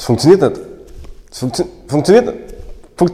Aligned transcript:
Es 0.00 0.06
funktioniert 0.06 0.40
nicht. 0.40 0.60
Es 1.30 1.38
funktio 1.40 1.66
funktioniert 1.86 2.24
nicht. 2.24 2.54
Fun 2.96 3.10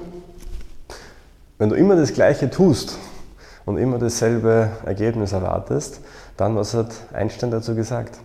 Wenn 1.59 1.69
du 1.69 1.75
immer 1.75 1.97
das 1.97 2.12
Gleiche 2.12 2.49
tust 2.49 2.97
und 3.65 3.77
immer 3.77 3.98
dasselbe 3.98 4.71
Ergebnis 4.85 5.33
erwartest, 5.33 6.01
dann 6.37 6.54
was 6.54 6.75
hat 6.75 6.95
Einstein 7.12 7.51
dazu 7.51 7.75
gesagt? 7.75 8.21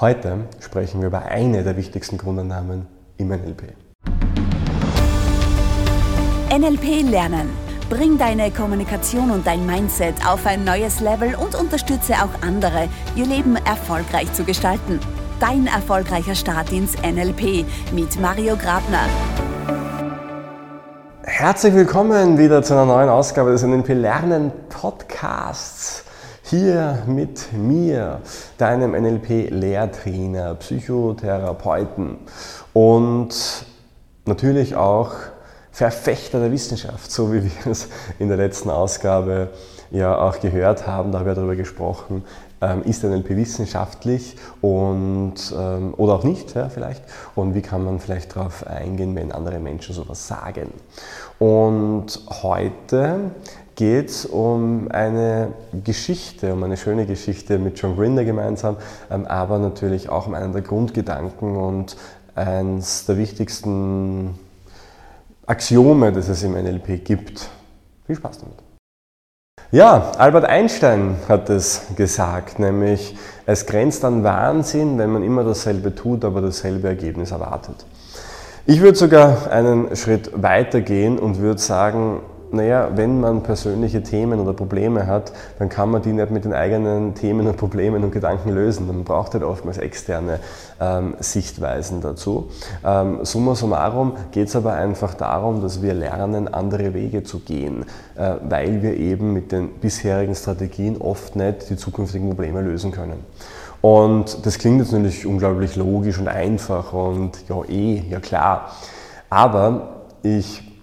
Heute 0.00 0.38
sprechen 0.58 1.00
wir 1.00 1.06
über 1.06 1.26
eine 1.26 1.62
der 1.62 1.76
wichtigsten 1.76 2.18
Grundannahmen 2.18 2.86
im 3.18 3.28
NLP. 3.28 3.62
NLP 6.50 7.08
lernen. 7.08 7.50
Bring 7.88 8.18
deine 8.18 8.50
Kommunikation 8.50 9.30
und 9.30 9.46
dein 9.46 9.64
Mindset 9.64 10.26
auf 10.26 10.44
ein 10.44 10.64
neues 10.64 10.98
Level 10.98 11.36
und 11.36 11.54
unterstütze 11.54 12.14
auch 12.14 12.42
andere, 12.42 12.88
ihr 13.14 13.26
Leben 13.26 13.54
erfolgreich 13.64 14.32
zu 14.32 14.42
gestalten. 14.42 14.98
Dein 15.40 15.66
erfolgreicher 15.66 16.36
Start 16.36 16.70
ins 16.70 16.94
NLP 17.02 17.66
mit 17.92 18.20
Mario 18.20 18.56
Grabner. 18.56 19.00
Herzlich 21.24 21.74
willkommen 21.74 22.38
wieder 22.38 22.62
zu 22.62 22.74
einer 22.74 22.86
neuen 22.86 23.08
Ausgabe 23.08 23.50
des 23.50 23.64
NLP 23.64 23.88
Lernen 23.88 24.52
Podcasts. 24.68 26.04
Hier 26.44 27.02
mit 27.08 27.52
mir, 27.52 28.20
deinem 28.58 28.92
NLP-Lehrtrainer, 28.92 30.54
Psychotherapeuten 30.54 32.18
und 32.72 33.34
natürlich 34.26 34.76
auch 34.76 35.14
Verfechter 35.72 36.38
der 36.38 36.52
Wissenschaft, 36.52 37.10
so 37.10 37.32
wie 37.32 37.42
wir 37.42 37.72
es 37.72 37.88
in 38.20 38.28
der 38.28 38.36
letzten 38.36 38.70
Ausgabe 38.70 39.48
ja 39.90 40.16
auch 40.16 40.38
gehört 40.38 40.86
haben, 40.86 41.10
da 41.10 41.18
haben 41.18 41.26
wir 41.26 41.34
darüber 41.34 41.56
gesprochen, 41.56 42.24
ist 42.84 43.04
NLP 43.04 43.30
wissenschaftlich 43.30 44.36
und, 44.60 45.34
ähm, 45.58 45.94
oder 45.96 46.14
auch 46.14 46.24
nicht 46.24 46.54
ja, 46.54 46.68
vielleicht 46.68 47.02
und 47.34 47.54
wie 47.54 47.62
kann 47.62 47.84
man 47.84 48.00
vielleicht 48.00 48.36
darauf 48.36 48.66
eingehen, 48.66 49.14
wenn 49.14 49.32
andere 49.32 49.58
Menschen 49.58 49.94
sowas 49.94 50.26
sagen. 50.26 50.72
Und 51.38 52.20
heute 52.42 53.30
geht 53.74 54.08
es 54.08 54.26
um 54.26 54.88
eine 54.90 55.48
Geschichte, 55.84 56.52
um 56.52 56.62
eine 56.62 56.76
schöne 56.76 57.06
Geschichte 57.06 57.58
mit 57.58 57.78
John 57.78 57.96
Grinder 57.96 58.24
gemeinsam, 58.24 58.76
ähm, 59.10 59.26
aber 59.26 59.58
natürlich 59.58 60.08
auch 60.08 60.26
um 60.26 60.34
einen 60.34 60.52
der 60.52 60.62
Grundgedanken 60.62 61.56
und 61.56 61.96
eines 62.34 63.06
der 63.06 63.16
wichtigsten 63.16 64.38
Axiome, 65.46 66.12
das 66.12 66.28
es 66.28 66.42
im 66.42 66.52
NLP 66.52 67.04
gibt. 67.04 67.48
Viel 68.06 68.16
Spaß 68.16 68.38
damit. 68.38 68.73
Ja, 69.74 70.12
Albert 70.18 70.44
Einstein 70.44 71.16
hat 71.28 71.50
es 71.50 71.82
gesagt, 71.96 72.60
nämlich 72.60 73.16
es 73.44 73.66
grenzt 73.66 74.04
an 74.04 74.22
Wahnsinn, 74.22 74.98
wenn 74.98 75.10
man 75.10 75.24
immer 75.24 75.42
dasselbe 75.42 75.92
tut, 75.92 76.24
aber 76.24 76.40
dasselbe 76.42 76.86
Ergebnis 76.86 77.32
erwartet. 77.32 77.84
Ich 78.66 78.80
würde 78.80 78.96
sogar 78.96 79.50
einen 79.50 79.96
Schritt 79.96 80.30
weiter 80.40 80.80
gehen 80.80 81.18
und 81.18 81.40
würde 81.40 81.60
sagen, 81.60 82.20
naja, 82.54 82.90
wenn 82.94 83.20
man 83.20 83.42
persönliche 83.42 84.02
Themen 84.02 84.40
oder 84.40 84.52
Probleme 84.52 85.06
hat, 85.06 85.32
dann 85.58 85.68
kann 85.68 85.90
man 85.90 86.02
die 86.02 86.12
nicht 86.12 86.30
mit 86.30 86.44
den 86.44 86.52
eigenen 86.52 87.14
Themen 87.14 87.46
und 87.46 87.56
Problemen 87.56 88.04
und 88.04 88.10
Gedanken 88.10 88.50
lösen. 88.50 88.86
Man 88.86 89.04
braucht 89.04 89.34
halt 89.34 89.44
oftmals 89.44 89.78
externe 89.78 90.40
ähm, 90.80 91.14
Sichtweisen 91.20 92.00
dazu. 92.00 92.50
Ähm, 92.84 93.24
summa 93.24 93.54
summarum 93.54 94.12
geht 94.32 94.48
es 94.48 94.56
aber 94.56 94.74
einfach 94.74 95.14
darum, 95.14 95.62
dass 95.62 95.82
wir 95.82 95.94
lernen, 95.94 96.52
andere 96.52 96.94
Wege 96.94 97.22
zu 97.22 97.40
gehen, 97.40 97.84
äh, 98.16 98.34
weil 98.48 98.82
wir 98.82 98.96
eben 98.96 99.32
mit 99.32 99.52
den 99.52 99.68
bisherigen 99.80 100.34
Strategien 100.34 100.96
oft 100.98 101.36
nicht 101.36 101.70
die 101.70 101.76
zukünftigen 101.76 102.28
Probleme 102.28 102.60
lösen 102.62 102.92
können. 102.92 103.24
Und 103.80 104.46
das 104.46 104.58
klingt 104.58 104.80
jetzt 104.80 104.92
natürlich 104.92 105.26
unglaublich 105.26 105.76
logisch 105.76 106.18
und 106.18 106.28
einfach 106.28 106.92
und 106.94 107.32
ja 107.48 107.62
eh, 107.68 108.02
ja 108.08 108.18
klar. 108.18 108.70
Aber 109.28 109.88
ich 110.22 110.73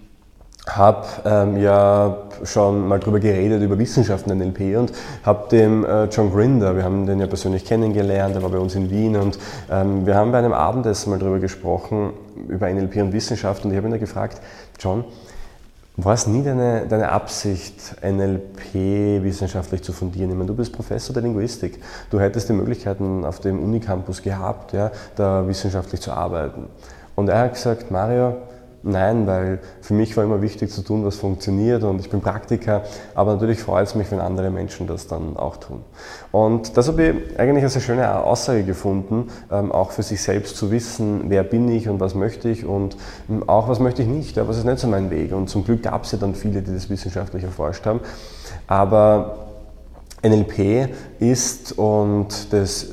habe 0.68 1.06
ähm, 1.24 1.56
ja 1.56 2.16
schon 2.44 2.86
mal 2.86 3.00
darüber 3.00 3.18
geredet, 3.18 3.62
über 3.62 3.78
Wissenschaften 3.78 4.30
in 4.30 4.38
NLP 4.38 4.78
und 4.78 4.92
habe 5.24 5.48
dem 5.48 5.84
äh, 5.84 6.04
John 6.04 6.32
Grinder, 6.32 6.76
wir 6.76 6.84
haben 6.84 7.04
den 7.06 7.18
ja 7.18 7.26
persönlich 7.26 7.64
kennengelernt, 7.64 8.36
er 8.36 8.42
war 8.42 8.50
bei 8.50 8.58
uns 8.58 8.74
in 8.76 8.88
Wien 8.88 9.16
und 9.16 9.38
ähm, 9.70 10.06
wir 10.06 10.14
haben 10.14 10.30
bei 10.30 10.38
einem 10.38 10.52
Abendessen 10.52 11.10
mal 11.10 11.18
darüber 11.18 11.40
gesprochen, 11.40 12.12
über 12.48 12.72
NLP 12.72 12.96
und 12.96 13.12
Wissenschaft 13.12 13.64
und 13.64 13.72
ich 13.72 13.76
habe 13.76 13.88
ihn 13.88 13.92
da 13.92 13.98
gefragt, 13.98 14.40
John, 14.78 15.04
war 15.96 16.14
es 16.14 16.26
nie 16.26 16.42
deine, 16.42 16.86
deine 16.86 17.10
Absicht, 17.10 17.96
NLP 18.02 19.22
wissenschaftlich 19.22 19.82
zu 19.82 19.92
fundieren? 19.92 20.30
Ich 20.30 20.36
meine, 20.36 20.48
du 20.48 20.54
bist 20.54 20.72
Professor 20.72 21.12
der 21.12 21.22
Linguistik. 21.22 21.82
Du 22.08 22.18
hättest 22.18 22.48
die 22.48 22.54
Möglichkeiten 22.54 23.26
auf 23.26 23.40
dem 23.40 23.62
Unicampus 23.62 24.22
gehabt, 24.22 24.72
ja, 24.72 24.90
da 25.16 25.46
wissenschaftlich 25.46 26.00
zu 26.00 26.12
arbeiten. 26.12 26.68
Und 27.14 27.28
er 27.28 27.40
hat 27.40 27.52
gesagt, 27.52 27.90
Mario, 27.90 28.36
Nein, 28.84 29.28
weil 29.28 29.60
für 29.80 29.94
mich 29.94 30.16
war 30.16 30.24
immer 30.24 30.42
wichtig 30.42 30.70
zu 30.70 30.82
tun, 30.82 31.04
was 31.04 31.14
funktioniert 31.14 31.84
und 31.84 32.00
ich 32.00 32.10
bin 32.10 32.20
Praktiker, 32.20 32.82
aber 33.14 33.34
natürlich 33.34 33.60
freut 33.60 33.86
es 33.86 33.94
mich, 33.94 34.10
wenn 34.10 34.18
andere 34.18 34.50
Menschen 34.50 34.88
das 34.88 35.06
dann 35.06 35.36
auch 35.36 35.56
tun. 35.58 35.84
Und 36.32 36.76
das 36.76 36.88
habe 36.88 37.02
ich 37.02 37.38
eigentlich 37.38 37.62
als 37.62 37.74
eine 37.74 37.82
schöne 37.82 38.24
Aussage 38.24 38.64
gefunden, 38.64 39.28
ähm, 39.52 39.70
auch 39.70 39.92
für 39.92 40.02
sich 40.02 40.20
selbst 40.20 40.56
zu 40.56 40.72
wissen, 40.72 41.26
wer 41.28 41.44
bin 41.44 41.68
ich 41.68 41.88
und 41.88 42.00
was 42.00 42.16
möchte 42.16 42.48
ich 42.48 42.64
und 42.64 42.96
ähm, 43.30 43.48
auch 43.48 43.68
was 43.68 43.78
möchte 43.78 44.02
ich 44.02 44.08
nicht, 44.08 44.36
was 44.36 44.58
ist 44.58 44.64
nicht 44.64 44.80
so 44.80 44.88
mein 44.88 45.10
Weg. 45.10 45.32
Und 45.32 45.48
zum 45.48 45.64
Glück 45.64 45.84
gab 45.84 46.02
es 46.02 46.10
ja 46.10 46.18
dann 46.18 46.34
viele, 46.34 46.60
die 46.60 46.74
das 46.74 46.90
wissenschaftlich 46.90 47.44
erforscht 47.44 47.86
haben. 47.86 48.00
Aber 48.66 49.36
NLP 50.24 50.88
ist, 51.20 51.78
und 51.78 52.52
das 52.52 52.86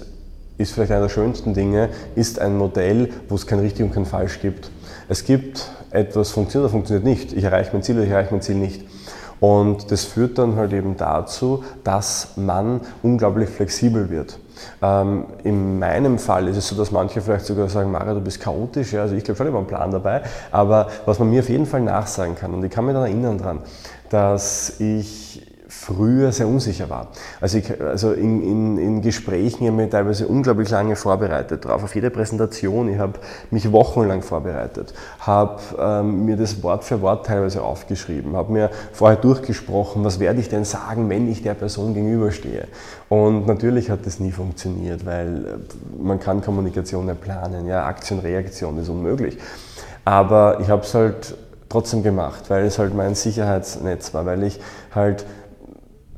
ist 0.60 0.74
vielleicht 0.74 0.92
einer 0.92 1.02
der 1.02 1.10
schönsten 1.10 1.56
Dinge, 1.56 1.90
ist 2.14 2.38
ein 2.38 2.58
Modell, 2.58 3.10
wo 3.28 3.36
es 3.36 3.48
kein 3.48 3.60
richtig 3.60 3.86
und 3.86 3.94
kein 3.94 4.06
falsch 4.06 4.40
gibt. 4.40 4.70
Es 5.10 5.26
gibt 5.26 5.68
etwas 5.90 6.30
funktioniert 6.30 6.66
oder 6.66 6.72
funktioniert 6.72 7.04
nicht. 7.04 7.34
Ich 7.34 7.44
erreiche 7.44 7.72
mein 7.74 7.82
Ziel 7.82 7.96
oder 7.96 8.06
ich 8.06 8.12
erreiche 8.12 8.32
mein 8.32 8.44
Ziel 8.44 8.56
nicht. 8.56 8.86
Und 9.40 9.92
das 9.92 10.06
führt 10.06 10.38
dann 10.38 10.56
halt 10.56 10.72
eben 10.72 10.98
dazu, 10.98 11.64
dass 11.84 12.34
man 12.36 12.82
unglaublich 13.02 13.50
flexibel 13.50 14.12
wird. 14.12 14.38
Ähm, 14.84 15.26
in 15.44 15.80
meinem 15.80 16.20
Fall 16.20 16.48
ist 16.48 16.58
es 16.58 16.68
so, 16.68 16.76
dass 16.76 16.92
manche 16.92 17.22
vielleicht 17.22 17.46
sogar 17.46 17.70
sagen, 17.70 17.92
Mario, 17.92 18.16
du 18.16 18.22
bist 18.22 18.40
chaotisch. 18.40 18.94
Ja, 18.94 19.02
also 19.02 19.16
ich 19.16 19.24
glaube 19.24 19.38
schon, 19.38 19.48
ich 19.48 19.54
habe 19.54 19.60
einen 19.60 19.68
Plan 19.68 19.90
dabei. 19.90 20.22
Aber 20.52 20.90
was 21.06 21.18
man 21.18 21.32
mir 21.32 21.40
auf 21.40 21.50
jeden 21.50 21.66
Fall 21.66 21.82
nachsagen 21.82 22.36
kann, 22.36 22.54
und 22.54 22.64
ich 22.64 22.70
kann 22.70 22.86
mich 22.86 22.94
dann 22.94 23.04
erinnern 23.04 23.40
daran, 23.40 23.60
dass 24.10 24.80
ich 24.80 25.42
früher 25.70 26.32
sehr 26.32 26.48
unsicher 26.48 26.90
war. 26.90 27.10
Also, 27.40 27.60
ich, 27.60 27.80
also 27.80 28.12
in, 28.12 28.42
in, 28.42 28.78
in 28.80 29.02
Gesprächen 29.02 29.68
habe 29.68 29.76
ich 29.76 29.84
mich 29.84 29.90
teilweise 29.90 30.28
unglaublich 30.28 30.70
lange 30.72 30.96
vorbereitet 30.96 31.64
drauf. 31.64 31.84
Auf 31.84 31.94
jede 31.94 32.10
Präsentation, 32.10 32.90
ich 32.90 32.98
habe 32.98 33.14
mich 33.52 33.72
wochenlang 33.72 34.24
vorbereitet, 34.24 34.96
habe 35.20 35.62
ähm, 35.80 36.26
mir 36.26 36.38
das 36.38 36.64
Wort 36.64 36.84
für 36.84 37.02
Wort 37.02 37.28
teilweise 37.28 37.62
aufgeschrieben, 37.62 38.36
habe 38.36 38.52
mir 38.52 38.72
vorher 38.94 39.18
durchgesprochen, 39.18 40.04
was 40.04 40.20
werde 40.20 40.40
ich 40.40 40.50
denn 40.50 40.66
sagen, 40.66 41.08
wenn 41.08 41.32
ich 41.32 41.44
der 41.44 41.54
Person 41.54 41.94
gegenüberstehe. 41.94 42.68
Und 43.08 43.46
natürlich 43.46 43.92
hat 43.92 44.08
das 44.08 44.20
nie 44.20 44.32
funktioniert, 44.32 45.06
weil 45.06 45.46
äh, 45.46 46.04
man 46.04 46.20
kann 46.20 46.42
Kommunikation 46.42 47.06
nicht 47.06 47.22
planen. 47.22 47.68
Ja, 47.68 47.86
Aktion, 47.86 48.20
Reaktion 48.20 48.80
ist 48.80 48.90
unmöglich. 48.90 49.38
Aber 50.04 50.60
ich 50.62 50.70
habe 50.70 50.82
es 50.82 50.96
halt 50.96 51.36
trotzdem 51.70 52.02
gemacht, 52.02 52.50
weil 52.50 52.66
es 52.66 52.80
halt 52.80 52.96
mein 52.96 53.14
Sicherheitsnetz 53.14 54.16
war, 54.16 54.26
weil 54.26 54.44
ich 54.44 54.60
halt 54.94 55.26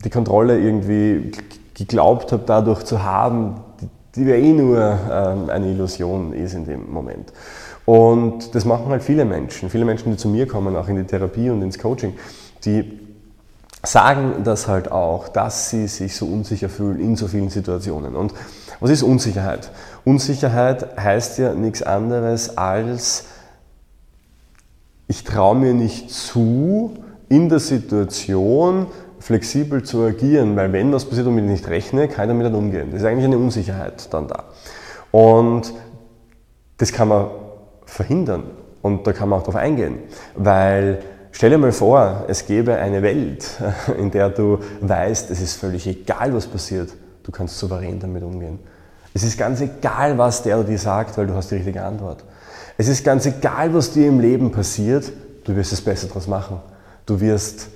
die 0.03 0.09
Kontrolle 0.09 0.59
irgendwie 0.59 1.31
geglaubt 1.73 2.31
habe, 2.31 2.43
dadurch 2.45 2.83
zu 2.83 3.03
haben, 3.03 3.55
die, 4.15 4.23
ja 4.23 4.35
eh 4.35 4.53
nur 4.53 4.77
ähm, 4.79 5.49
eine 5.49 5.67
Illusion 5.67 6.33
ist 6.33 6.53
in 6.53 6.65
dem 6.65 6.91
Moment. 6.91 7.31
Und 7.85 8.53
das 8.53 8.65
machen 8.65 8.87
halt 8.89 9.03
viele 9.03 9.25
Menschen, 9.25 9.69
viele 9.69 9.85
Menschen, 9.85 10.11
die 10.11 10.17
zu 10.17 10.27
mir 10.27 10.47
kommen, 10.47 10.75
auch 10.75 10.87
in 10.87 10.97
die 10.97 11.03
Therapie 11.03 11.49
und 11.49 11.61
ins 11.61 11.79
Coaching, 11.79 12.13
die 12.65 12.99
sagen 13.83 14.43
das 14.43 14.67
halt 14.67 14.91
auch, 14.91 15.27
dass 15.27 15.71
sie 15.71 15.87
sich 15.87 16.15
so 16.15 16.27
unsicher 16.27 16.69
fühlen 16.69 16.99
in 16.99 17.15
so 17.15 17.27
vielen 17.27 17.49
Situationen. 17.49 18.15
Und 18.15 18.33
was 18.79 18.91
ist 18.91 19.03
Unsicherheit? 19.03 19.71
Unsicherheit 20.05 20.97
heißt 20.97 21.39
ja 21.39 21.53
nichts 21.53 21.81
anderes 21.81 22.57
als, 22.57 23.25
ich 25.07 25.23
traue 25.23 25.55
mir 25.55 25.73
nicht 25.73 26.11
zu, 26.11 26.91
in 27.27 27.49
der 27.49 27.59
Situation 27.59 28.87
flexibel 29.21 29.83
zu 29.83 30.03
agieren, 30.03 30.55
weil 30.55 30.73
wenn 30.73 30.91
was 30.91 31.05
passiert 31.05 31.27
und 31.27 31.37
ich 31.37 31.43
nicht 31.43 31.67
rechne, 31.69 32.07
kann 32.07 32.25
ich 32.25 32.27
damit 32.29 32.47
dann 32.47 32.55
umgehen. 32.55 32.89
Das 32.91 33.01
ist 33.01 33.07
eigentlich 33.07 33.25
eine 33.25 33.37
Unsicherheit 33.37 34.11
dann 34.13 34.27
da. 34.27 34.45
Und 35.11 35.73
das 36.77 36.91
kann 36.91 37.07
man 37.07 37.27
verhindern 37.85 38.43
und 38.81 39.05
da 39.05 39.13
kann 39.13 39.29
man 39.29 39.39
auch 39.39 39.43
darauf 39.43 39.57
eingehen, 39.57 39.99
weil 40.35 41.03
stell 41.31 41.51
dir 41.51 41.57
mal 41.57 41.71
vor, 41.71 42.25
es 42.27 42.45
gäbe 42.45 42.75
eine 42.77 43.03
Welt, 43.03 43.45
in 43.97 44.09
der 44.09 44.29
du 44.29 44.59
weißt, 44.81 45.29
es 45.29 45.39
ist 45.39 45.55
völlig 45.57 45.85
egal, 45.85 46.33
was 46.33 46.47
passiert, 46.47 46.89
du 47.23 47.31
kannst 47.31 47.59
souverän 47.59 47.99
damit 47.99 48.23
umgehen. 48.23 48.59
Es 49.13 49.23
ist 49.23 49.37
ganz 49.37 49.61
egal, 49.61 50.17
was 50.17 50.41
der 50.41 50.57
oder 50.57 50.67
die 50.67 50.77
sagt, 50.77 51.17
weil 51.17 51.27
du 51.27 51.35
hast 51.35 51.51
die 51.51 51.55
richtige 51.55 51.83
Antwort. 51.83 52.23
Es 52.77 52.87
ist 52.87 53.03
ganz 53.03 53.25
egal, 53.25 53.73
was 53.73 53.91
dir 53.91 54.07
im 54.07 54.19
Leben 54.19 54.51
passiert, 54.51 55.11
du 55.43 55.55
wirst 55.55 55.73
es 55.73 55.81
besser 55.81 56.07
daraus 56.07 56.27
machen. 56.27 56.61
Du 57.05 57.19
wirst 57.19 57.67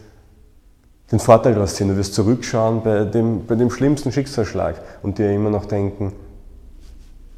den 1.12 1.19
Vorteil 1.19 1.54
daraus 1.54 1.75
ziehen. 1.75 1.88
Du 1.88 1.98
wirst 1.98 2.13
zurückschauen 2.13 2.81
bei 2.84 3.04
dem, 3.06 3.46
bei 3.46 3.56
dem 3.56 3.69
schlimmsten 3.69 4.12
Schicksalsschlag 4.12 4.81
und 5.04 5.18
dir 5.18 5.31
immer 5.31 5.50
noch 5.50 5.66
denken, 5.66 6.13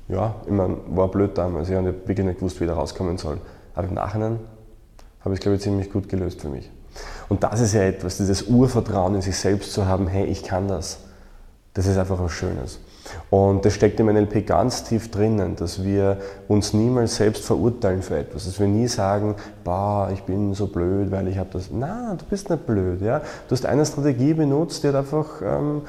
ja, 0.08 0.36
ich 0.46 0.52
meine, 0.52 0.78
war 0.88 1.10
blöd 1.10 1.38
damals. 1.38 1.70
Ich 1.70 1.76
habe 1.76 1.94
wirklich 2.06 2.26
nicht 2.26 2.40
gewusst, 2.40 2.60
wie 2.60 2.64
ich 2.64 2.70
da 2.70 2.76
rauskommen 2.76 3.18
soll. 3.18 3.40
Aber 3.76 3.88
im 3.88 3.94
Nachhinein 3.94 4.40
habe 5.20 5.34
ich 5.34 5.40
es, 5.40 5.44
glaube 5.44 5.58
ich, 5.58 5.62
ziemlich 5.62 5.92
gut 5.92 6.08
gelöst 6.08 6.42
für 6.42 6.50
mich. 6.50 6.70
Und 7.30 7.44
das 7.44 7.60
ist 7.60 7.74
ja 7.74 7.82
etwas, 7.84 8.18
dieses 8.18 8.44
Urvertrauen 8.44 9.16
in 9.16 9.22
sich 9.22 9.38
selbst 9.38 9.74
zu 9.74 9.86
haben, 9.86 10.08
hey, 10.08 10.26
ich 10.26 10.44
kann 10.44 10.68
das. 10.68 11.00
Das 11.74 11.86
ist 11.86 11.98
einfach 11.98 12.20
was 12.20 12.32
Schönes. 12.32 12.80
Und 13.30 13.66
das 13.66 13.74
steckt 13.74 14.00
im 14.00 14.08
NLP 14.08 14.46
ganz 14.46 14.84
tief 14.84 15.12
drinnen, 15.12 15.56
dass 15.56 15.84
wir 15.84 16.18
uns 16.48 16.74
niemals 16.74 17.16
selbst 17.16 17.44
verurteilen 17.46 18.02
für 18.02 18.18
etwas. 18.18 18.46
Dass 18.46 18.60
wir 18.60 18.68
nie 18.68 18.88
sagen, 18.88 19.36
bah, 19.64 20.10
ich 20.14 20.24
bin 20.24 20.54
so 20.54 20.68
blöd, 20.68 21.12
weil 21.12 21.28
ich 21.28 21.38
habe 21.38 21.50
das. 21.54 21.72
Nein, 21.72 22.18
du 22.18 22.26
bist 22.26 22.50
nicht 22.50 22.66
blöd. 22.66 23.02
Ja? 23.02 23.20
Du 23.20 23.52
hast 23.52 23.66
eine 23.66 23.86
Strategie 23.86 24.34
benutzt, 24.34 24.84
die 24.84 24.88
hat 24.88 24.96
einfach 24.96 25.42
ähm, 25.42 25.82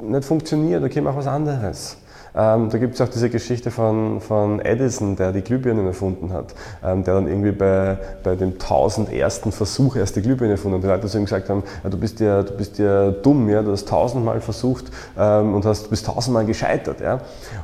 nicht 0.00 0.24
funktioniert. 0.24 0.82
Okay, 0.82 1.00
mach 1.00 1.16
was 1.16 1.26
anderes. 1.26 1.96
Ähm, 2.34 2.70
da 2.70 2.78
gibt 2.78 2.94
es 2.94 3.00
auch 3.00 3.08
diese 3.08 3.28
Geschichte 3.28 3.70
von, 3.70 4.20
von 4.20 4.60
Edison, 4.60 5.16
der 5.16 5.32
die 5.32 5.42
Glühbirnen 5.42 5.86
erfunden 5.86 6.32
hat, 6.32 6.54
ähm, 6.82 7.04
der 7.04 7.14
dann 7.14 7.28
irgendwie 7.28 7.52
bei, 7.52 7.98
bei 8.22 8.36
dem 8.36 8.58
tausendersten 8.58 9.52
Versuch 9.52 9.96
erst 9.96 10.16
die 10.16 10.22
Glühbirne 10.22 10.52
erfunden 10.52 10.78
hat. 10.78 10.84
Die 10.84 10.88
Leute 10.88 11.06
zu 11.08 11.18
ihm 11.18 11.24
gesagt 11.24 11.50
haben, 11.50 11.62
ja, 11.84 11.90
du, 11.90 11.98
bist 11.98 12.20
ja, 12.20 12.42
du 12.42 12.56
bist 12.56 12.78
ja 12.78 13.10
dumm, 13.10 13.48
ja? 13.50 13.62
du 13.62 13.72
hast 13.72 13.86
tausendmal 13.86 14.40
versucht 14.40 14.86
ähm, 15.18 15.54
und 15.54 15.66
hast, 15.66 15.90
bist 15.90 16.06
tausendmal 16.06 16.46
gescheitert. 16.46 17.00
Ja? 17.00 17.20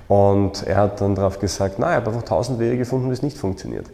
Und 0.06 0.66
er 0.66 0.76
hat 0.76 1.00
dann 1.00 1.14
darauf 1.14 1.38
gesagt, 1.38 1.78
nein, 1.78 1.90
ich 1.90 1.96
habe 1.96 2.10
einfach 2.10 2.24
tausend 2.24 2.58
Wege 2.58 2.76
gefunden, 2.76 3.08
wie 3.08 3.14
es 3.14 3.22
nicht 3.22 3.38
funktioniert. 3.38 3.86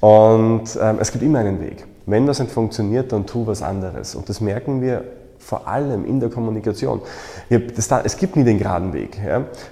Und 0.00 0.78
ähm, 0.80 0.98
es 1.00 1.10
gibt 1.10 1.24
immer 1.24 1.40
einen 1.40 1.60
Weg. 1.60 1.84
Wenn 2.06 2.26
das 2.26 2.38
nicht 2.38 2.52
funktioniert, 2.52 3.12
dann 3.12 3.26
tu 3.26 3.46
was 3.46 3.62
anderes. 3.62 4.14
Und 4.14 4.28
das 4.28 4.40
merken 4.40 4.82
wir 4.82 5.04
vor 5.42 5.66
allem 5.68 6.04
in 6.04 6.20
der 6.20 6.30
Kommunikation. 6.30 7.02
es 7.48 8.16
gibt 8.16 8.36
nie 8.36 8.44
den 8.44 8.58
geraden 8.58 8.92
Weg. 8.92 9.18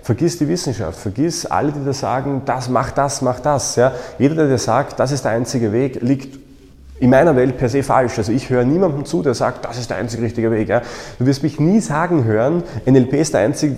Vergiss 0.02 0.38
die 0.38 0.48
Wissenschaft, 0.48 0.98
vergiss 0.98 1.46
alle, 1.46 1.72
die 1.72 1.84
da 1.84 1.92
sagen, 1.92 2.42
das, 2.44 2.68
mach 2.68 2.90
das, 2.90 3.22
mach 3.22 3.40
das. 3.40 3.76
Jeder, 4.18 4.34
der 4.34 4.48
dir 4.48 4.58
sagt, 4.58 4.98
das 4.98 5.12
ist 5.12 5.24
der 5.24 5.32
einzige 5.32 5.72
Weg, 5.72 6.02
liegt 6.02 6.49
in 7.00 7.08
meiner 7.08 7.34
Welt 7.34 7.56
per 7.56 7.68
se 7.68 7.82
falsch. 7.82 8.18
Also 8.18 8.30
ich 8.30 8.50
höre 8.50 8.64
niemandem 8.64 9.06
zu, 9.06 9.22
der 9.22 9.34
sagt, 9.34 9.64
das 9.64 9.78
ist 9.78 9.88
der 9.88 9.96
einzige 9.96 10.22
richtige 10.22 10.50
Weg. 10.50 10.68
Ja. 10.68 10.82
Du 11.18 11.26
wirst 11.26 11.42
mich 11.42 11.58
nie 11.58 11.80
sagen 11.80 12.24
hören, 12.24 12.62
NLP 12.86 13.14
ist 13.14 13.32
der 13.32 13.40
einzige, 13.40 13.74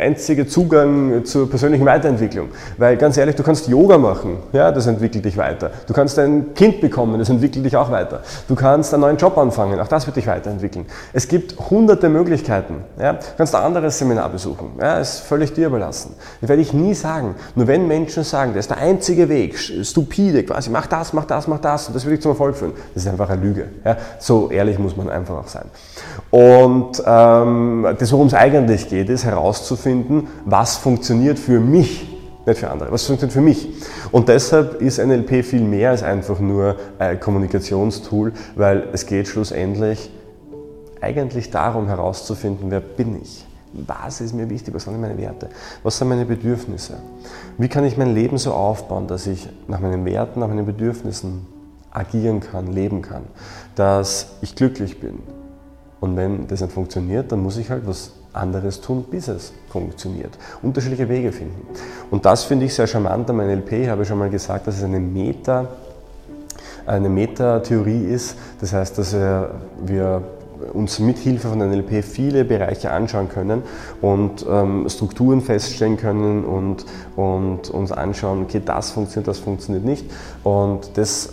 einzige 0.00 0.46
Zugang 0.46 1.24
zur 1.26 1.48
persönlichen 1.48 1.84
Weiterentwicklung. 1.84 2.48
Weil 2.78 2.96
ganz 2.96 3.18
ehrlich, 3.18 3.36
du 3.36 3.42
kannst 3.42 3.68
Yoga 3.68 3.98
machen, 3.98 4.38
ja, 4.52 4.72
das 4.72 4.86
entwickelt 4.86 5.26
dich 5.26 5.36
weiter. 5.36 5.70
Du 5.86 5.92
kannst 5.92 6.18
ein 6.18 6.54
Kind 6.54 6.80
bekommen, 6.80 7.18
das 7.18 7.28
entwickelt 7.28 7.66
dich 7.66 7.76
auch 7.76 7.90
weiter. 7.90 8.22
Du 8.48 8.54
kannst 8.54 8.94
einen 8.94 9.02
neuen 9.02 9.18
Job 9.18 9.36
anfangen, 9.36 9.78
auch 9.78 9.88
das 9.88 10.06
wird 10.06 10.16
dich 10.16 10.26
weiterentwickeln. 10.26 10.86
Es 11.12 11.28
gibt 11.28 11.58
hunderte 11.70 12.08
Möglichkeiten. 12.08 12.76
Ja. 12.98 13.12
Du 13.12 13.18
kannst 13.36 13.54
ein 13.54 13.62
anderes 13.62 13.98
Seminar 13.98 14.30
besuchen, 14.30 14.72
ja, 14.80 14.98
ist 14.98 15.20
völlig 15.20 15.52
dir 15.52 15.66
überlassen. 15.66 16.14
Das 16.40 16.48
werde 16.48 16.62
ich 16.62 16.72
nie 16.72 16.94
sagen. 16.94 17.34
Nur 17.54 17.66
wenn 17.66 17.86
Menschen 17.86 18.24
sagen, 18.24 18.52
das 18.54 18.60
ist 18.60 18.70
der 18.70 18.78
einzige 18.78 19.28
Weg, 19.28 19.58
stupide 19.58 20.44
quasi, 20.44 20.70
mach 20.70 20.86
das, 20.86 21.12
mach 21.12 21.26
das, 21.26 21.46
mach 21.46 21.58
das, 21.58 21.88
und 21.88 21.94
das 21.94 22.06
wird 22.06 22.14
dich 22.16 22.22
zum 22.22 22.32
Erfolg 22.32 22.53
Erfolg 22.54 22.76
führen. 22.76 22.84
Das 22.94 23.02
ist 23.02 23.08
einfach 23.08 23.28
eine 23.28 23.42
Lüge. 23.42 23.68
Ja? 23.84 23.96
So 24.18 24.50
ehrlich 24.50 24.78
muss 24.78 24.96
man 24.96 25.08
einfach 25.08 25.36
auch 25.36 25.48
sein. 25.48 25.66
Und 26.30 27.02
ähm, 27.06 27.86
das, 27.98 28.12
worum 28.12 28.28
es 28.28 28.34
eigentlich 28.34 28.88
geht, 28.88 29.08
ist 29.08 29.24
herauszufinden, 29.24 30.28
was 30.44 30.76
funktioniert 30.76 31.38
für 31.38 31.60
mich, 31.60 32.08
nicht 32.46 32.58
für 32.58 32.70
andere, 32.70 32.92
was 32.92 33.04
funktioniert 33.04 33.32
für 33.32 33.40
mich. 33.40 33.68
Und 34.10 34.28
deshalb 34.28 34.80
ist 34.80 34.98
NLP 34.98 35.44
viel 35.44 35.62
mehr 35.62 35.90
als 35.90 36.02
einfach 36.02 36.40
nur 36.40 36.76
ein 36.98 37.20
Kommunikationstool, 37.20 38.32
weil 38.54 38.88
es 38.92 39.06
geht 39.06 39.28
schlussendlich 39.28 40.10
eigentlich 41.00 41.50
darum 41.50 41.86
herauszufinden, 41.86 42.70
wer 42.70 42.80
bin 42.80 43.20
ich. 43.20 43.46
Was 43.86 44.20
ist 44.20 44.34
mir 44.34 44.48
wichtig? 44.48 44.72
Was 44.72 44.84
sind 44.84 45.00
meine 45.00 45.18
Werte? 45.18 45.48
Was 45.82 45.98
sind 45.98 46.08
meine 46.08 46.24
Bedürfnisse? 46.24 46.94
Wie 47.58 47.68
kann 47.68 47.84
ich 47.84 47.96
mein 47.96 48.14
Leben 48.14 48.38
so 48.38 48.52
aufbauen, 48.52 49.08
dass 49.08 49.26
ich 49.26 49.48
nach 49.66 49.80
meinen 49.80 50.04
Werten, 50.04 50.38
nach 50.40 50.46
meinen 50.46 50.64
Bedürfnissen 50.64 51.44
agieren 51.94 52.40
kann, 52.40 52.72
leben 52.72 53.00
kann, 53.00 53.22
dass 53.74 54.26
ich 54.42 54.54
glücklich 54.54 55.00
bin. 55.00 55.20
Und 56.00 56.16
wenn 56.16 56.46
das 56.48 56.60
nicht 56.60 56.72
funktioniert, 56.72 57.32
dann 57.32 57.42
muss 57.42 57.56
ich 57.56 57.70
halt 57.70 57.86
was 57.86 58.12
anderes 58.34 58.80
tun, 58.80 59.04
bis 59.10 59.28
es 59.28 59.52
funktioniert. 59.70 60.36
Unterschiedliche 60.62 61.08
Wege 61.08 61.32
finden. 61.32 61.66
Und 62.10 62.26
das 62.26 62.44
finde 62.44 62.66
ich 62.66 62.74
sehr 62.74 62.86
charmant 62.86 63.30
am 63.30 63.38
NLP. 63.38 63.72
Ich 63.72 63.88
habe 63.88 64.04
schon 64.04 64.18
mal 64.18 64.28
gesagt, 64.28 64.66
dass 64.66 64.76
es 64.76 64.84
eine 64.84 65.00
Meta, 65.00 65.68
eine 66.84 67.08
Meta-Theorie 67.08 68.04
ist. 68.06 68.36
Das 68.60 68.72
heißt, 68.72 68.98
dass 68.98 69.14
wir 69.14 70.22
uns 70.72 70.98
mit 70.98 71.18
Hilfe 71.18 71.48
von 71.48 71.58
NLP 71.58 72.04
viele 72.04 72.44
Bereiche 72.44 72.90
anschauen 72.90 73.28
können 73.28 73.62
und 74.00 74.44
ähm, 74.48 74.88
Strukturen 74.88 75.40
feststellen 75.40 75.96
können 75.96 76.44
und, 76.44 76.86
und 77.16 77.70
uns 77.70 77.92
anschauen, 77.92 78.42
okay, 78.42 78.60
das 78.64 78.90
funktioniert, 78.90 79.28
das 79.28 79.38
funktioniert 79.38 79.84
nicht. 79.84 80.10
Und 80.42 80.96
das 80.96 81.32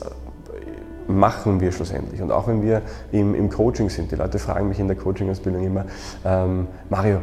machen 1.18 1.60
wir 1.60 1.72
schlussendlich. 1.72 2.22
Und 2.22 2.32
auch 2.32 2.48
wenn 2.48 2.62
wir 2.62 2.82
im, 3.12 3.36
im 3.36 3.50
Coaching 3.50 3.90
sind, 3.90 4.12
die 4.12 4.16
Leute 4.16 4.40
fragen 4.40 4.70
mich 4.70 4.80
in 4.80 4.88
der 4.88 4.98
Coaching-Ausbildung 4.98 5.64
immer, 5.64 5.86
ähm, 6.26 6.68
Mario, 6.90 7.22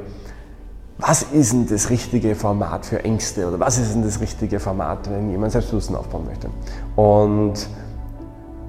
was 0.99 1.23
ist 1.23 1.53
denn 1.53 1.69
das 1.69 1.91
richtige 1.91 2.35
Format 2.35 2.85
für 2.85 3.05
Ängste 3.05 3.47
oder 3.47 3.61
was 3.61 3.79
ist 3.79 3.95
denn 3.95 4.03
das 4.03 4.21
richtige 4.21 4.59
Format, 4.59 5.09
wenn 5.09 5.31
jemand 5.31 5.53
Selbstbewusstsein 5.53 5.97
aufbauen 5.97 6.27
möchte? 6.27 6.49
Und 6.97 7.69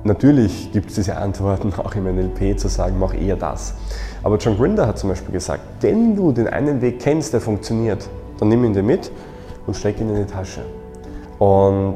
natürlich 0.04 0.72
gibt 0.72 0.90
es 0.90 0.96
diese 0.96 1.18
Antworten 1.18 1.74
auch 1.74 1.96
im 1.96 2.04
NLP 2.04 2.60
zu 2.60 2.68
sagen, 2.68 2.98
mach 3.00 3.16
eher 3.16 3.36
das. 3.36 3.74
Aber 4.22 4.38
John 4.38 4.58
Grinder 4.58 4.86
hat 4.86 5.00
zum 5.00 5.10
Beispiel 5.10 5.32
gesagt, 5.32 5.62
wenn 5.82 6.16
du 6.16 6.32
den 6.32 6.48
einen 6.48 6.82
Weg 6.82 7.00
kennst, 7.00 7.34
der 7.34 7.42
funktioniert, 7.42 8.08
dann 8.38 8.50
nimm 8.50 8.64
ihn 8.64 8.74
dir 8.74 8.84
mit 8.84 9.12
und 9.66 9.76
steck 9.76 10.00
ihn 10.00 10.10
in 10.10 10.28
die 10.28 10.32
Tasche. 10.32 10.62
Und 11.40 11.96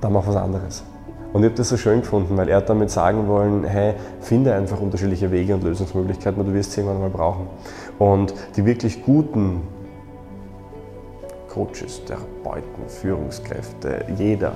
dann 0.00 0.12
mach 0.12 0.26
was 0.26 0.36
anderes. 0.36 0.82
Und 1.34 1.42
ich 1.42 1.46
habe 1.46 1.56
das 1.56 1.68
so 1.68 1.76
schön 1.76 2.00
gefunden, 2.00 2.36
weil 2.36 2.48
er 2.48 2.58
hat 2.58 2.68
damit 2.68 2.90
sagen 2.90 3.26
wollen, 3.26 3.64
hey, 3.64 3.94
finde 4.20 4.54
einfach 4.54 4.80
unterschiedliche 4.80 5.32
Wege 5.32 5.54
und 5.54 5.64
Lösungsmöglichkeiten, 5.64 6.38
weil 6.38 6.46
du 6.46 6.54
wirst 6.54 6.70
sie 6.70 6.80
irgendwann 6.80 7.00
mal 7.00 7.10
brauchen. 7.10 7.48
Und 7.98 8.32
die 8.54 8.64
wirklich 8.64 9.02
guten 9.02 9.62
Coaches, 11.48 12.04
Therapeuten, 12.04 12.86
Führungskräfte, 12.86 14.04
jeder, 14.16 14.52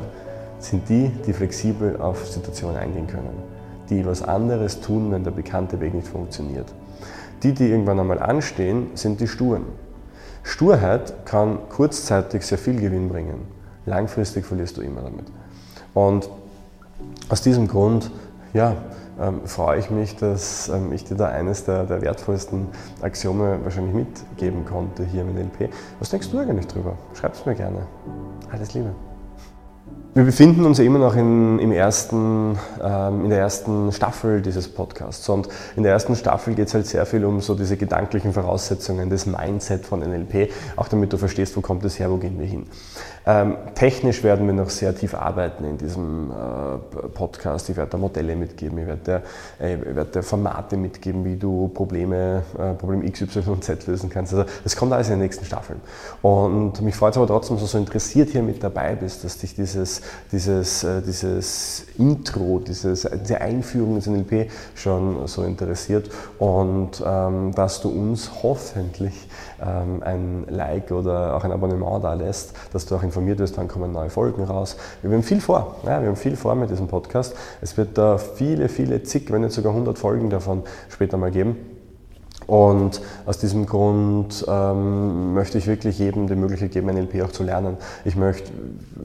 sind 0.60 0.88
die, 0.88 1.08
die 1.26 1.32
flexibel 1.32 2.00
auf 2.00 2.24
Situationen 2.24 2.76
eingehen 2.76 3.08
können. 3.08 3.42
Die 3.90 4.06
was 4.06 4.22
anderes 4.22 4.80
tun, 4.80 5.10
wenn 5.10 5.24
der 5.24 5.32
bekannte 5.32 5.80
Weg 5.80 5.94
nicht 5.94 6.06
funktioniert. 6.06 6.72
Die, 7.42 7.54
die 7.54 7.70
irgendwann 7.70 7.98
einmal 7.98 8.20
anstehen, 8.20 8.90
sind 8.94 9.20
die 9.20 9.26
Sturen. 9.26 9.64
Sturheit 10.44 11.26
kann 11.26 11.58
kurzzeitig 11.70 12.46
sehr 12.46 12.58
viel 12.58 12.80
Gewinn 12.80 13.08
bringen. 13.08 13.48
Langfristig 13.84 14.44
verlierst 14.44 14.76
du 14.76 14.82
immer 14.82 15.02
damit. 15.02 15.26
Und 15.92 16.30
aus 17.28 17.42
diesem 17.42 17.68
Grund 17.68 18.10
ja, 18.54 18.76
ähm, 19.20 19.40
freue 19.44 19.78
ich 19.78 19.90
mich, 19.90 20.16
dass 20.16 20.68
ähm, 20.68 20.92
ich 20.92 21.04
dir 21.04 21.16
da 21.16 21.28
eines 21.28 21.64
der, 21.64 21.84
der, 21.84 22.00
wertvollsten 22.02 22.68
Axiome 23.02 23.58
wahrscheinlich 23.62 23.94
mitgeben 23.94 24.64
konnte 24.64 25.04
hier 25.04 25.22
im 25.22 25.34
NLP. 25.34 25.70
Was 25.98 26.10
denkst 26.10 26.30
du 26.30 26.38
eigentlich 26.38 26.66
drüber? 26.66 26.96
Schreib 27.14 27.34
es 27.34 27.44
mir 27.44 27.54
gerne. 27.54 27.86
Alles 28.50 28.74
Liebe. 28.74 28.94
Wir 30.18 30.24
befinden 30.24 30.64
uns 30.64 30.78
ja 30.78 30.84
immer 30.84 30.98
noch 30.98 31.14
in, 31.14 31.60
im 31.60 31.70
ersten, 31.70 32.58
ähm, 32.82 33.22
in 33.22 33.30
der 33.30 33.38
ersten 33.38 33.92
Staffel 33.92 34.42
dieses 34.42 34.66
Podcasts. 34.66 35.28
Und 35.28 35.48
in 35.76 35.84
der 35.84 35.92
ersten 35.92 36.16
Staffel 36.16 36.56
geht 36.56 36.66
es 36.66 36.74
halt 36.74 36.88
sehr 36.88 37.06
viel 37.06 37.24
um 37.24 37.40
so 37.40 37.54
diese 37.54 37.76
gedanklichen 37.76 38.32
Voraussetzungen, 38.32 39.10
das 39.10 39.26
Mindset 39.26 39.86
von 39.86 40.00
NLP, 40.00 40.50
auch 40.74 40.88
damit 40.88 41.12
du 41.12 41.18
verstehst, 41.18 41.56
wo 41.56 41.60
kommt 41.60 41.84
es 41.84 42.00
her, 42.00 42.10
wo 42.10 42.16
gehen 42.16 42.36
wir 42.40 42.46
hin. 42.46 42.66
Ähm, 43.26 43.58
technisch 43.74 44.24
werden 44.24 44.46
wir 44.46 44.54
noch 44.54 44.70
sehr 44.70 44.96
tief 44.96 45.14
arbeiten 45.14 45.62
in 45.64 45.76
diesem 45.76 46.30
äh, 46.30 47.08
Podcast. 47.08 47.68
Ich 47.68 47.76
werde 47.76 47.90
da 47.90 47.98
Modelle 47.98 48.34
mitgeben, 48.34 48.78
ich 48.78 48.86
werde, 48.86 49.22
äh, 49.60 49.74
ich 49.74 49.94
werde 49.94 50.22
Formate 50.22 50.78
mitgeben, 50.78 51.26
wie 51.26 51.36
du 51.36 51.68
Probleme, 51.68 52.42
äh, 52.58 52.72
Problem 52.72 53.04
X, 53.04 53.20
Y 53.20 53.44
und 53.52 53.62
Z 53.62 53.86
lösen 53.86 54.08
kannst. 54.08 54.32
Also 54.32 54.50
das 54.64 54.74
kommt 54.74 54.94
alles 54.94 55.08
in 55.08 55.14
den 55.14 55.20
nächsten 55.20 55.44
Staffeln. 55.44 55.80
Und 56.22 56.80
mich 56.80 56.96
freut 56.96 57.12
es 57.12 57.18
aber 57.18 57.26
trotzdem, 57.26 57.56
dass 57.56 57.64
du 57.64 57.70
so 57.70 57.76
interessiert 57.76 58.30
hier 58.30 58.42
mit 58.42 58.64
dabei 58.64 58.94
bist, 58.94 59.22
dass 59.24 59.36
dich 59.36 59.54
dieses, 59.54 60.00
dieses, 60.32 60.84
äh, 60.84 61.02
dieses 61.02 61.86
Intro, 61.98 62.60
dieses, 62.60 63.08
diese 63.22 63.40
Einführung 63.40 63.96
ins 63.96 64.06
NLP 64.06 64.50
schon 64.74 65.26
so 65.26 65.42
interessiert 65.42 66.10
und 66.38 67.02
ähm, 67.04 67.54
dass 67.54 67.80
du 67.80 67.88
uns 67.88 68.30
hoffentlich 68.42 69.28
ähm, 69.60 70.02
ein 70.02 70.46
Like 70.48 70.90
oder 70.90 71.36
auch 71.36 71.44
ein 71.44 71.52
Abonnement 71.52 72.02
da 72.02 72.14
lässt, 72.14 72.52
dass 72.72 72.86
du 72.86 72.96
auch 72.96 73.02
informiert 73.02 73.38
wirst, 73.38 73.56
wann 73.56 73.68
kommen 73.68 73.92
neue 73.92 74.10
Folgen 74.10 74.44
raus. 74.44 74.76
Wir 75.02 75.10
haben 75.10 75.22
viel 75.22 75.40
vor, 75.40 75.76
ja, 75.84 76.00
wir 76.00 76.08
haben 76.08 76.16
viel 76.16 76.36
vor 76.36 76.54
mit 76.54 76.70
diesem 76.70 76.88
Podcast. 76.88 77.34
Es 77.60 77.76
wird 77.76 77.98
da 77.98 78.18
viele, 78.18 78.68
viele 78.68 79.02
zig, 79.02 79.32
wenn 79.32 79.42
nicht 79.42 79.52
sogar 79.52 79.72
100 79.72 79.98
Folgen 79.98 80.30
davon 80.30 80.62
später 80.88 81.16
mal 81.16 81.30
geben 81.30 81.56
Und 82.48 83.02
aus 83.26 83.36
diesem 83.36 83.66
Grund 83.66 84.44
ähm, 84.48 85.34
möchte 85.34 85.58
ich 85.58 85.66
wirklich 85.66 85.98
jedem 85.98 86.28
die 86.28 86.34
Möglichkeit 86.34 86.72
geben, 86.72 86.86
NLP 86.86 87.22
auch 87.22 87.30
zu 87.30 87.42
lernen. 87.42 87.76
Ich 88.06 88.16
möchte 88.16 88.50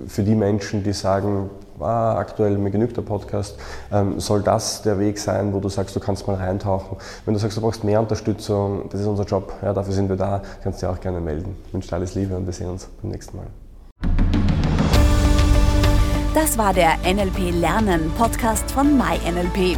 für 0.08 0.24
die 0.24 0.34
Menschen, 0.34 0.82
die 0.82 0.94
sagen, 0.94 1.50
ah, 1.82 2.16
aktuell 2.16 2.58
mir 2.58 2.72
genügt 2.72 2.96
der 2.96 3.02
Podcast, 3.02 3.58
ähm, 3.92 4.18
soll 4.22 4.44
das 4.44 4.82
der 4.84 4.98
Weg 4.98 5.20
sein, 5.20 5.54
wo 5.54 5.60
du 5.60 5.68
sagst, 5.68 5.94
du 5.94 6.00
kannst 6.00 6.26
mal 6.26 6.38
reintauchen. 6.38 6.98
Wenn 7.26 7.34
du 7.34 7.40
sagst, 7.42 7.58
du 7.58 7.62
brauchst 7.62 7.84
mehr 7.84 8.00
Unterstützung, 8.00 8.88
das 8.90 9.02
ist 9.02 9.08
unser 9.08 9.26
Job, 9.26 9.52
ja, 9.62 9.74
dafür 9.74 9.94
sind 9.94 10.08
wir 10.08 10.16
da, 10.16 10.42
kannst 10.64 10.82
du 10.82 10.86
dir 10.86 10.94
auch 10.94 11.02
gerne 11.02 11.20
melden. 11.20 11.58
Ich 11.68 11.74
wünsche 11.74 11.90
dir 11.90 11.96
alles 11.96 12.16
Liebe 12.16 12.38
und 12.38 12.46
wir 12.46 12.54
sehen 12.54 12.70
uns 12.70 12.88
beim 13.02 13.12
nächsten 13.12 13.36
Mal. 13.36 13.48
Das 16.34 16.58
war 16.58 16.74
der 16.74 16.94
NLP 17.04 17.52
Lernen 17.60 18.10
Podcast 18.18 18.72
von 18.72 18.98
MyNLP. 18.98 19.78